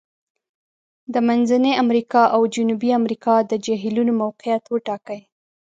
[1.13, 5.21] د منځني امریکا او جنوبي امریکا د جهیلونو موقعیت وټاکئ.